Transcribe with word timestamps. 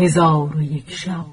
هزار 0.00 0.56
و 0.56 0.62
یک 0.62 0.90
شب. 0.90 1.26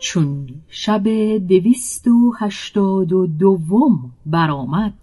چون 0.00 0.48
شب 0.68 1.08
دویست 1.48 2.08
و 2.08 2.34
هشتاد 2.38 3.12
و 3.12 3.26
دوم 3.26 4.12
برآمد 4.26 4.94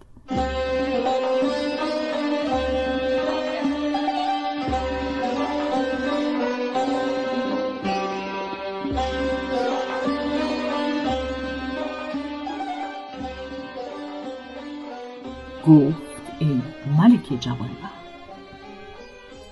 گفت 15.66 16.22
ای 16.38 16.60
ملک 16.98 17.40
جوانبخت 17.40 17.97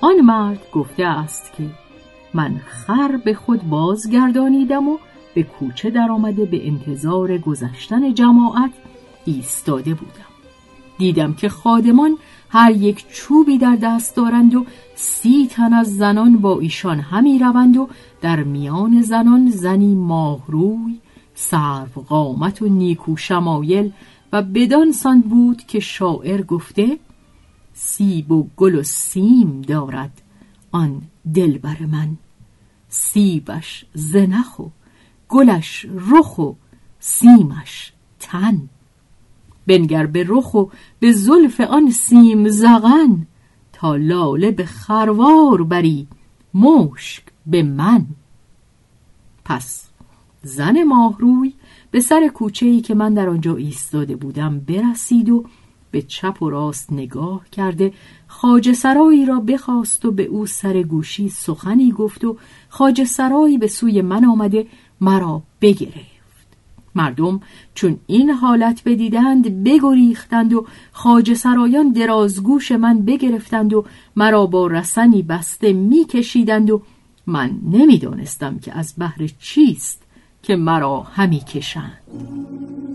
آن 0.06 0.20
مرد 0.20 0.70
گفته 0.72 1.04
است 1.04 1.52
که 1.56 1.64
من 2.34 2.60
خر 2.66 3.16
به 3.24 3.34
خود 3.34 3.68
بازگردانیدم 3.68 4.88
و 4.88 4.98
به 5.34 5.42
کوچه 5.42 5.90
در 5.90 6.10
آمده 6.10 6.44
به 6.44 6.66
انتظار 6.66 7.38
گذشتن 7.38 8.14
جماعت 8.14 8.70
ایستاده 9.24 9.94
بودم. 9.94 10.32
دیدم 10.98 11.34
که 11.34 11.48
خادمان 11.48 12.18
هر 12.48 12.70
یک 12.70 13.04
چوبی 13.12 13.58
در 13.58 13.76
دست 13.76 14.16
دارند 14.16 14.54
و 14.54 14.66
سی 14.94 15.48
تن 15.50 15.72
از 15.72 15.96
زنان 15.96 16.36
با 16.36 16.60
ایشان 16.60 17.00
همی 17.00 17.38
روند 17.38 17.76
و 17.76 17.88
در 18.20 18.42
میان 18.42 19.02
زنان 19.02 19.50
زنی 19.50 19.94
ماهروی 19.94 21.00
سرو 21.34 22.02
قامت 22.08 22.62
و 22.62 22.68
نیکو 22.68 23.16
شمایل 23.16 23.92
و 24.32 24.42
بدان 24.42 24.92
سان 24.92 25.20
بود 25.20 25.62
که 25.62 25.80
شاعر 25.80 26.42
گفته 26.42 26.98
سیب 27.78 28.32
و 28.32 28.48
گل 28.56 28.74
و 28.74 28.82
سیم 28.82 29.62
دارد 29.62 30.22
آن 30.72 31.02
دلبر 31.34 31.86
من. 31.86 32.16
سیبش 32.88 33.84
زنخ 33.94 34.58
و 34.58 34.66
گلش 35.28 35.86
رخ 36.10 36.38
و 36.38 36.52
سیمش 37.00 37.92
تن. 38.20 38.68
بنگر 39.66 40.06
به 40.06 40.24
رخ 40.28 40.54
و 40.54 40.64
به 41.00 41.12
زلف 41.12 41.60
آن 41.60 41.90
سیم 41.90 42.48
زغن 42.48 43.26
تا 43.72 43.96
لاله 43.96 44.50
به 44.50 44.66
خروار 44.66 45.62
بری 45.62 46.06
مشک 46.54 47.22
به 47.46 47.62
من. 47.62 48.06
پس 49.44 49.88
زن 50.42 50.82
ماهروی 50.82 51.54
به 51.90 52.00
سر 52.00 52.28
کوچه 52.28 52.66
ای 52.66 52.80
که 52.80 52.94
من 52.94 53.14
در 53.14 53.28
آنجا 53.28 53.56
ایستاده 53.56 54.16
بودم 54.16 54.60
برسید 54.60 55.30
و 55.30 55.44
به 55.96 56.02
چپ 56.02 56.42
و 56.42 56.50
راست 56.50 56.92
نگاه 56.92 57.40
کرده 57.52 57.92
خاج 58.26 58.72
سرایی 58.72 59.26
را 59.26 59.40
بخواست 59.40 60.04
و 60.04 60.12
به 60.12 60.22
او 60.22 60.46
سر 60.46 60.82
گوشی 60.82 61.28
سخنی 61.28 61.92
گفت 61.92 62.24
و 62.24 62.36
خاج 62.68 63.04
سرایی 63.04 63.58
به 63.58 63.66
سوی 63.66 64.02
من 64.02 64.24
آمده 64.24 64.66
مرا 65.00 65.42
بگرفت. 65.60 66.46
مردم 66.94 67.40
چون 67.74 67.96
این 68.06 68.30
حالت 68.30 68.82
بدیدند 68.84 69.64
بگریختند 69.64 70.52
و 70.52 70.66
خاج 70.92 71.34
سرایان 71.34 71.92
درازگوش 71.92 72.72
من 72.72 73.02
بگرفتند 73.02 73.74
و 73.74 73.84
مرا 74.16 74.46
با 74.46 74.66
رسنی 74.66 75.22
بسته 75.22 75.72
میکشیدند 75.72 76.70
و 76.70 76.82
من 77.26 77.50
نمی‌دانستم 77.70 78.58
که 78.58 78.78
از 78.78 78.94
بهر 78.98 79.30
چیست 79.40 80.02
که 80.42 80.56
مرا 80.56 81.00
همی 81.00 81.40
کشند. 81.40 82.85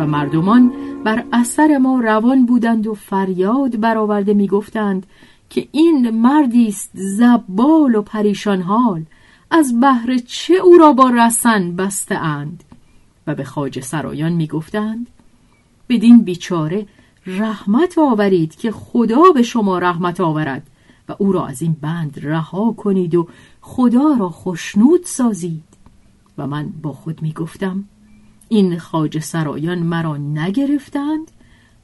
و 0.00 0.06
مردمان 0.06 0.72
بر 1.04 1.24
اثر 1.32 1.78
ما 1.78 2.00
روان 2.00 2.46
بودند 2.46 2.86
و 2.86 2.94
فریاد 2.94 3.80
برآورده 3.80 4.34
می‌گفتند 4.34 5.06
که 5.50 5.68
این 5.72 6.10
مردی 6.10 6.68
است 6.68 6.90
زبال 6.94 7.94
و 7.94 8.02
پریشان 8.02 8.62
حال. 8.62 9.02
از 9.50 9.80
بهر 9.80 10.18
چه 10.26 10.54
او 10.54 10.78
را 10.78 10.92
با 10.92 11.10
رسن 11.10 11.76
بسته 11.76 12.14
اند؟ 12.14 12.64
و 13.26 13.34
به 13.34 13.44
خاج 13.44 13.80
سرایان 13.80 14.32
می‌گفتند 14.32 15.06
بدین 15.88 16.22
بیچاره 16.22 16.86
رحمت 17.26 17.98
آورید 17.98 18.56
که 18.56 18.70
خدا 18.70 19.22
به 19.34 19.42
شما 19.42 19.78
رحمت 19.78 20.20
آورد 20.20 20.70
و 21.08 21.14
او 21.18 21.32
را 21.32 21.46
از 21.46 21.62
این 21.62 21.76
بند 21.80 22.20
رها 22.22 22.72
کنید 22.72 23.14
و 23.14 23.28
خدا 23.60 24.16
را 24.18 24.30
خشنود 24.30 25.04
سازید. 25.04 25.64
و 26.38 26.46
من 26.46 26.68
با 26.82 26.92
خود 26.92 27.22
می‌گفتم 27.22 27.84
این 28.52 28.78
خاج 28.78 29.18
سرایان 29.18 29.78
مرا 29.78 30.16
نگرفتند 30.16 31.30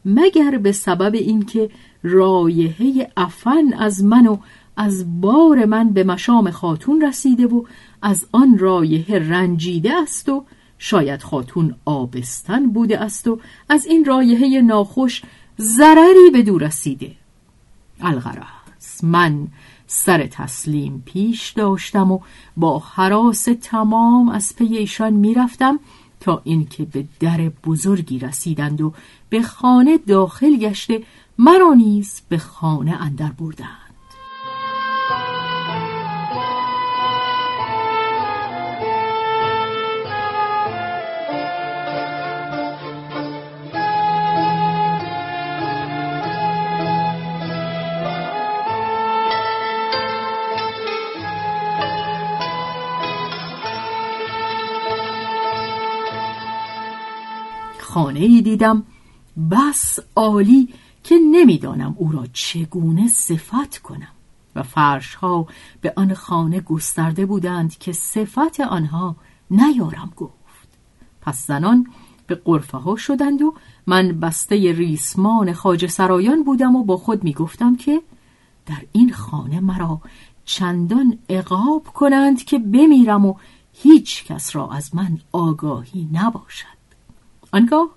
مگر 0.05 0.59
به 0.59 0.73
سبب 0.73 1.15
اینکه 1.15 1.71
رایحه 2.03 3.11
افن 3.17 3.73
از 3.79 4.05
من 4.05 4.27
و 4.27 4.37
از 4.77 5.21
بار 5.21 5.65
من 5.65 5.91
به 5.91 6.05
مشام 6.05 6.51
خاتون 6.51 7.01
رسیده 7.01 7.47
و 7.47 7.63
از 8.03 8.27
آن 8.33 8.59
رایحه 8.59 9.19
رنجیده 9.19 9.95
است 10.03 10.29
و 10.29 10.45
شاید 10.79 11.23
خاتون 11.23 11.75
آبستن 11.85 12.67
بوده 12.67 13.01
است 13.01 13.29
و 13.29 13.41
از 13.69 13.87
این 13.87 14.05
رایحه 14.05 14.61
ناخوش 14.61 15.23
ضرری 15.61 16.31
به 16.33 16.43
دور 16.43 16.63
رسیده. 16.63 17.13
الغرض 18.01 19.05
من 19.05 19.49
سر 19.87 20.27
تسلیم 20.27 21.03
پیش 21.07 21.51
داشتم 21.51 22.13
و 22.13 22.19
با 22.57 22.79
حراس 22.79 23.49
تمام 23.63 24.29
از 24.29 24.57
پی 24.57 24.77
ایشان 24.77 25.13
می‌رفتم. 25.13 25.81
تا 26.21 26.41
اینکه 26.45 26.85
به 26.85 27.05
در 27.21 27.49
بزرگی 27.65 28.19
رسیدند 28.19 28.81
و 28.81 28.93
به 29.29 29.43
خانه 29.43 29.99
داخل 29.99 30.57
گشته 30.57 31.03
مرا 31.39 31.75
نیز 31.75 32.23
به 32.29 32.39
خانه 32.39 33.03
اندر 33.03 33.33
بردند. 33.33 33.86
خانه 57.97 58.21
ای 58.21 58.43
دیدم. 58.43 58.83
بس 59.51 59.99
عالی 60.17 60.69
که 61.05 61.15
نمی‌دانم 61.33 61.95
او 61.99 62.13
را 62.13 62.27
چگونه 62.33 63.09
صفت 63.09 63.79
کنم. 63.79 64.09
و 64.57 64.63
فرش 64.63 65.15
ها 65.15 65.47
به 65.81 65.93
آن 65.97 66.15
خانه 66.15 66.61
گسترده 66.61 67.27
بودند 67.27 67.79
که 67.79 67.93
صفت 67.93 68.61
آنها 68.61 69.17
نیارم 69.51 70.13
گفت. 70.17 70.69
پس 71.21 71.47
زنان 71.47 71.87
به 72.27 72.35
قرفه 72.35 72.79
ها 72.79 72.97
شدند 72.97 73.43
و 73.43 73.55
من 73.87 74.21
بسته 74.21 74.57
ریسمان 74.57 75.53
خاج 75.53 75.87
سرایان 75.87 76.45
بودم 76.45 76.77
و 76.77 76.85
با 76.85 76.97
خود 76.97 77.25
می 77.25 77.33
گفتم 77.33 77.77
که 77.77 78.03
در 78.67 78.83
این 78.93 79.13
خانه 79.13 79.61
مرا 79.61 80.01
چندان 80.45 81.19
اقاب 81.29 81.85
کنند 81.85 82.45
که 82.45 82.59
بمیرم 82.59 83.27
و 83.27 83.35
هیچ 83.73 84.25
کس 84.25 84.57
را 84.57 84.69
از 84.71 84.95
من 84.95 85.19
آگاهی 85.33 86.09
نباشد. 86.13 86.76
آنگاه 87.53 87.89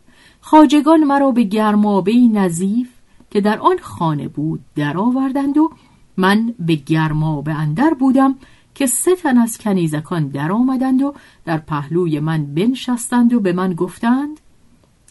خاجگان 0.41 1.03
مرا 1.03 1.31
به 1.31 1.43
گرمابه 1.43 2.13
نظیف 2.13 2.89
که 3.31 3.41
در 3.41 3.59
آن 3.59 3.77
خانه 3.81 4.27
بود 4.27 4.59
درآوردند 4.75 5.57
و 5.57 5.71
من 6.17 6.53
به 6.59 6.75
گرمابه 6.75 7.53
اندر 7.53 7.93
بودم 7.93 8.35
که 8.75 8.85
سه 8.85 9.15
تن 9.15 9.37
از 9.37 9.57
کنیزکان 9.57 10.27
در 10.27 10.51
آمدند 10.51 11.01
و 11.01 11.13
در 11.45 11.57
پهلوی 11.57 12.19
من 12.19 12.45
بنشستند 12.45 13.33
و 13.33 13.39
به 13.39 13.53
من 13.53 13.73
گفتند 13.73 14.39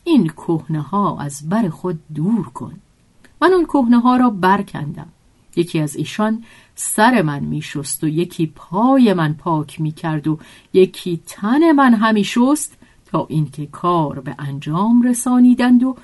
این 0.04 0.28
کهنه 0.28 0.80
ها 0.80 1.20
از 1.20 1.48
بر 1.48 1.68
خود 1.68 1.98
دور 2.14 2.48
کن. 2.48 2.74
من 3.42 3.52
اون 3.52 3.64
کهنه 3.64 4.00
ها 4.00 4.16
را 4.16 4.30
برکندم. 4.30 5.06
یکی 5.56 5.80
از 5.80 5.96
ایشان 5.96 6.44
سر 6.74 7.22
من 7.22 7.40
می 7.40 7.62
شست 7.62 8.04
و 8.04 8.08
یکی 8.08 8.46
پای 8.46 9.12
من 9.12 9.34
پاک 9.34 9.80
می 9.80 9.92
کرد 9.92 10.28
و 10.28 10.38
یکی 10.72 11.20
تن 11.26 11.72
من 11.72 11.94
همی 11.94 12.24
شست 12.24 12.77
تا 13.10 13.26
اینکه 13.28 13.66
کار 13.66 14.20
به 14.20 14.34
انجام 14.38 15.02
رسانیدند 15.02 15.82
و 15.82 15.96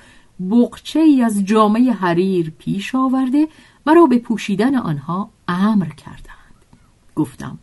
بقچه 0.51 0.99
ای 0.99 1.21
از 1.21 1.45
جامعه 1.45 1.91
حریر 1.91 2.49
پیش 2.57 2.95
آورده 2.95 3.47
مرا 3.85 4.05
به 4.05 4.17
پوشیدن 4.17 4.75
آنها 4.75 5.29
امر 5.47 5.85
کردند. 5.85 6.65
گفتم 7.15 7.57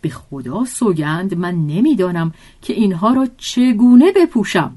به 0.00 0.08
خدا 0.08 0.64
سوگند 0.64 1.34
من 1.34 1.54
نمی‌دانم 1.66 2.32
که 2.62 2.72
اینها 2.72 3.12
را 3.12 3.28
چگونه 3.36 4.12
بپوشم. 4.12 4.76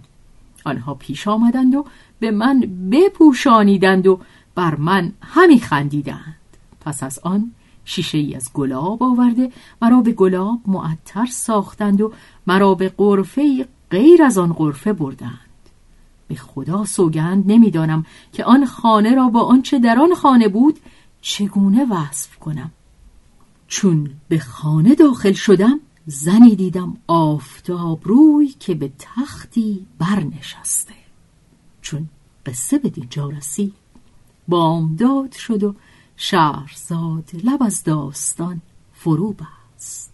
آنها 0.65 0.93
پیش 0.93 1.27
آمدند 1.27 1.75
و 1.75 1.85
به 2.19 2.31
من 2.31 2.59
بپوشانیدند 2.91 4.07
و 4.07 4.19
بر 4.55 4.75
من 4.75 5.13
همی 5.21 5.59
خندیدند. 5.59 6.35
پس 6.81 7.03
از 7.03 7.19
آن 7.19 7.51
شیشه 7.85 8.17
ای 8.17 8.35
از 8.35 8.49
گلاب 8.53 9.03
آورده 9.03 9.51
مرا 9.81 10.01
به 10.01 10.11
گلاب 10.11 10.59
معطر 10.67 11.25
ساختند 11.25 12.01
و 12.01 12.13
مرا 12.47 12.75
به 12.75 12.89
قرفه 12.89 13.67
غیر 13.93 14.23
از 14.23 14.37
آن 14.37 14.53
قرفه 14.53 14.93
بردند. 14.93 15.39
به 16.27 16.35
خدا 16.35 16.85
سوگند 16.85 17.43
نمی‌دانم 17.51 18.05
که 18.31 18.43
آن 18.45 18.65
خانه 18.65 19.15
را 19.15 19.29
با 19.29 19.41
آنچه 19.41 19.79
در 19.79 19.99
آن 19.99 20.15
خانه 20.15 20.47
بود 20.47 20.79
چگونه 21.21 21.85
وصف 21.85 22.35
کنم. 22.35 22.71
چون 23.67 24.09
به 24.29 24.39
خانه 24.39 24.95
داخل 24.95 25.31
شدم 25.31 25.79
زنی 26.05 26.55
دیدم 26.55 26.97
آفتاب 27.07 27.99
روی 28.03 28.47
که 28.47 28.73
به 28.73 28.91
تختی 28.99 29.85
برنشسته. 29.99 30.93
چون 31.81 32.09
قصه 32.45 32.77
به 32.77 32.89
دینجا 32.89 33.29
رسید. 33.29 33.73
بامداد 34.47 35.31
شد 35.31 35.63
و 35.63 35.75
شهرزاد 36.15 37.29
لب 37.43 37.63
از 37.63 37.83
داستان 37.83 38.61
فرو 38.93 39.33
بست. 39.33 40.13